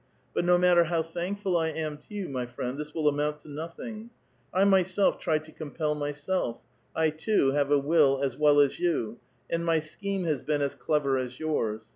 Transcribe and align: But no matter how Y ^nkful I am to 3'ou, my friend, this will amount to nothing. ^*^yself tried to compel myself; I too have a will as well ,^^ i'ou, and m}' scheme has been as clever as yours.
But 0.33 0.45
no 0.45 0.57
matter 0.57 0.85
how 0.85 1.03
Y 1.03 1.09
^nkful 1.13 1.55
I 1.61 1.67
am 1.67 1.95
to 1.97 2.07
3'ou, 2.07 2.27
my 2.31 2.47
friend, 2.47 2.75
this 2.75 2.91
will 2.91 3.07
amount 3.07 3.41
to 3.41 3.49
nothing. 3.49 4.09
^*^yself 4.55 5.19
tried 5.19 5.45
to 5.45 5.51
compel 5.51 5.93
myself; 5.93 6.63
I 6.95 7.11
too 7.11 7.51
have 7.51 7.69
a 7.69 7.77
will 7.77 8.19
as 8.19 8.35
well 8.35 8.55
,^^ 8.35 8.55
i'ou, 8.81 9.17
and 9.47 9.69
m}' 9.69 9.79
scheme 9.81 10.23
has 10.23 10.41
been 10.41 10.63
as 10.63 10.73
clever 10.73 11.19
as 11.19 11.39
yours. 11.39 11.89